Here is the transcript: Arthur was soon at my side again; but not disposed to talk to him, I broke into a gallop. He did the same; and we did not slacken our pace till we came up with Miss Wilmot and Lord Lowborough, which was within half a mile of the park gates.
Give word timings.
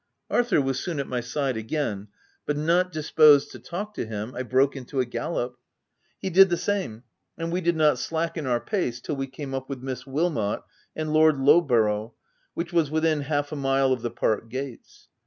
Arthur 0.31 0.59
was 0.59 0.79
soon 0.79 0.99
at 0.99 1.05
my 1.05 1.21
side 1.21 1.55
again; 1.55 2.07
but 2.47 2.57
not 2.57 2.91
disposed 2.91 3.51
to 3.51 3.59
talk 3.59 3.93
to 3.93 4.03
him, 4.03 4.33
I 4.33 4.41
broke 4.41 4.75
into 4.75 4.99
a 4.99 5.05
gallop. 5.05 5.59
He 6.17 6.31
did 6.31 6.49
the 6.49 6.57
same; 6.57 7.03
and 7.37 7.51
we 7.51 7.61
did 7.61 7.75
not 7.75 7.99
slacken 7.99 8.47
our 8.47 8.59
pace 8.59 8.99
till 8.99 9.15
we 9.15 9.27
came 9.27 9.53
up 9.53 9.69
with 9.69 9.83
Miss 9.83 10.07
Wilmot 10.07 10.63
and 10.95 11.13
Lord 11.13 11.37
Lowborough, 11.37 12.15
which 12.55 12.73
was 12.73 12.89
within 12.89 13.21
half 13.21 13.51
a 13.51 13.55
mile 13.55 13.93
of 13.93 14.01
the 14.01 14.09
park 14.09 14.49
gates. 14.49 15.07